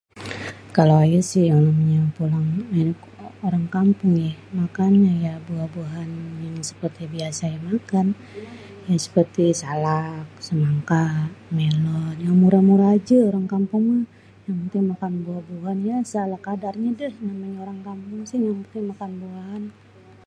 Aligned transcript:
kalo 0.75 0.93
ayé 1.03 1.19
si 1.29 1.39
yang 1.49 1.61
namanya 1.67 2.01
orang 3.47 3.65
kampung 3.75 4.13
ya 4.25 4.31
makannya 4.59 5.33
buah-buahan 5.47 6.09
yang 6.45 6.57
seperti 6.69 7.01
biase 7.13 7.41
ayé 7.47 7.59
makan, 7.71 8.07
yang 8.87 8.99
seperti 9.05 9.43
salak, 9.63 10.25
semangka, 10.47 11.05
melon 11.57 12.15
yang 12.25 12.35
murah-murah 12.41 12.89
ajê 12.97 13.17
orang 13.29 13.45
kampung 13.53 13.83
mêh, 13.91 14.05
yang 14.45 14.55
penting 14.61 14.85
makan 14.91 15.11
buah-buahan 15.25 15.79
yang 15.89 16.01
se 16.11 16.15
ala 16.25 16.37
kadar 16.47 16.73
nye 16.79 16.89
ajê 16.93 16.97
dêh 16.99 17.13
yang 17.15 17.25
namenyê 17.27 17.59
orang 17.65 17.79
kampung 17.87 18.21
si 18.29 18.35
yang 18.45 18.59
penting 18.61 18.83
bisa 18.85 18.89
makan 18.91 19.11
buahan. 19.21 19.63